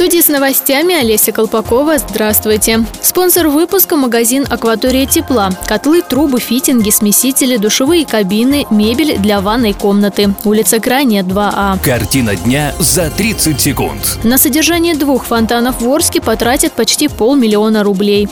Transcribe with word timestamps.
Студии 0.00 0.22
с 0.22 0.28
новостями 0.28 0.94
Олеся 0.94 1.30
Колпакова. 1.30 1.98
Здравствуйте. 1.98 2.86
Спонсор 3.02 3.48
выпуска– 3.48 3.96
магазин 3.98 4.46
«Акватория 4.48 5.04
тепла». 5.04 5.50
Котлы, 5.66 6.00
трубы, 6.00 6.40
фитинги, 6.40 6.88
смесители, 6.88 7.58
душевые 7.58 8.06
кабины, 8.06 8.66
мебель 8.70 9.18
для 9.18 9.42
ванной 9.42 9.74
комнаты. 9.74 10.32
Улица 10.44 10.80
Крайняя, 10.80 11.22
2А. 11.22 11.84
Картина 11.84 12.34
дня 12.34 12.72
за 12.78 13.10
30 13.10 13.60
секунд. 13.60 14.18
На 14.24 14.38
содержание 14.38 14.94
двух 14.94 15.26
фонтанов 15.26 15.82
в 15.82 15.92
Орске 15.92 16.22
потратят 16.22 16.72
почти 16.72 17.08
полмиллиона 17.08 17.82
рублей. 17.82 18.26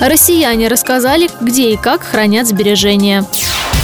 Россияне 0.00 0.68
рассказали, 0.68 1.28
где 1.42 1.72
и 1.72 1.76
как 1.76 2.02
хранят 2.02 2.48
сбережения. 2.48 3.26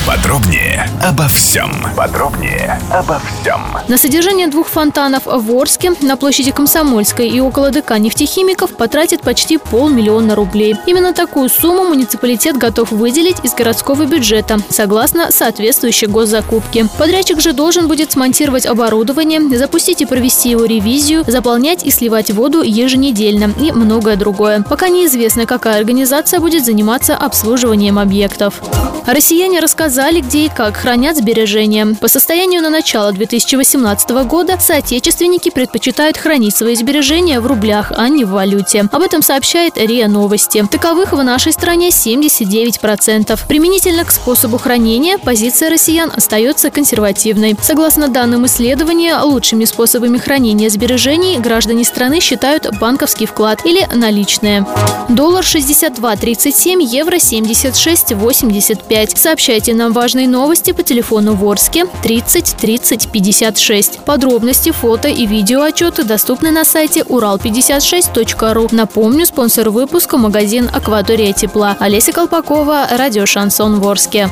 Подробнее 0.07 0.89
обо 1.03 1.27
всем. 1.27 1.73
Подробнее 1.97 2.81
обо 2.93 3.19
всем. 3.19 3.61
На 3.89 3.99
содержание 3.99 4.47
двух 4.47 4.69
фонтанов 4.69 5.25
в 5.27 5.51
Орске 5.53 5.95
на 6.01 6.17
площади 6.17 6.53
Комсомольской 6.53 7.29
и 7.29 7.41
около 7.41 7.71
ДК 7.73 7.99
нефтехимиков 7.99 8.77
потратят 8.77 9.23
почти 9.23 9.59
полмиллиона 9.59 10.37
рублей. 10.37 10.77
Именно 10.87 11.13
такую 11.13 11.49
сумму 11.49 11.89
муниципалитет 11.89 12.57
готов 12.57 12.93
выделить 12.93 13.45
из 13.45 13.53
городского 13.55 14.07
бюджета, 14.07 14.59
согласно 14.71 15.33
соответствующей 15.33 16.07
госзакупке. 16.07 16.87
Подрядчик 16.99 17.41
же 17.41 17.53
должен 17.53 17.89
будет 17.89 18.13
смонтировать 18.13 18.65
оборудование, 18.65 19.41
запустить 19.59 20.03
и 20.03 20.07
провести 20.07 20.51
его 20.51 20.67
ревизию, 20.67 21.25
заполнять 21.27 21.83
и 21.85 21.91
сливать 21.91 22.31
воду 22.31 22.63
еженедельно 22.63 23.53
и 23.61 23.73
многое 23.73 24.15
другое. 24.15 24.63
Пока 24.63 24.89
неизвестно, 24.89 25.47
какая 25.47 25.79
организация 25.79 26.39
будет 26.39 26.65
заниматься 26.65 27.17
обслуживанием 27.17 27.99
объектов. 27.99 28.63
Россияне 29.05 29.61
рассказали, 29.61 29.96
где 29.97 30.45
и 30.45 30.49
как 30.49 30.77
хранят 30.77 31.17
сбережения. 31.17 31.87
По 32.01 32.09
состоянию 32.09 32.61
на 32.61 32.69
начало 32.69 33.13
2018 33.13 34.11
года 34.27 34.59
соотечественники 34.61 35.51
предпочитают 35.51 36.19
хранить 36.19 36.55
свои 36.55 36.77
сбережения 36.77 37.41
в 37.41 37.47
рублях, 37.47 37.93
а 37.97 38.09
не 38.11 38.25
в 38.25 38.31
валюте. 38.31 38.85
Об 38.93 39.01
этом 39.01 39.23
сообщает 39.23 39.79
РИА 39.79 40.09
Новости. 40.09 40.63
Таковых 40.71 41.13
в 41.13 41.23
нашей 41.23 41.53
стране 41.53 41.89
79%. 41.89 43.39
Применительно 43.49 44.05
к 44.05 44.11
способу 44.11 44.59
хранения 44.59 45.17
позиция 45.17 45.71
россиян 45.71 46.13
остается 46.15 46.71
консервативной. 46.71 47.57
Согласно 47.63 48.09
данным 48.09 48.45
исследования, 48.45 49.19
лучшими 49.23 49.65
способами 49.65 50.19
хранения 50.19 50.69
сбережений 50.69 51.39
граждане 51.39 51.85
страны 51.85 52.21
считают 52.21 52.69
банковский 52.79 53.25
вклад 53.25 53.65
или 53.65 53.87
наличные. 53.95 54.67
Доллар 55.09 55.43
62.37, 55.43 56.83
евро 56.83 57.17
76.85. 57.17 59.17
Сообщайте 59.17 59.73
нам 59.87 59.93
важные 59.93 60.27
новости 60.27 60.73
по 60.73 60.83
телефону 60.83 61.35
Ворске 61.35 61.87
30 62.03 62.57
30 62.57 63.09
56. 63.13 64.01
Подробности, 64.01 64.73
фото 64.73 65.07
и 65.07 65.27
видео 65.27 65.63
отчеты 65.63 66.03
доступны 66.03 66.51
на 66.51 66.65
сайте 66.65 67.03
урал56.ру. 67.03 68.69
Напомню, 68.73 69.27
спонсор 69.27 69.71
выпуска– 69.71 70.17
магазин 70.19 70.69
«Акватория 70.73 71.33
тепла». 71.33 71.77
Олеся 71.79 72.13
Колпакова, 72.13 72.89
радио 72.91 73.27
«Шансон 73.27 73.79
Ворске». 73.79 74.29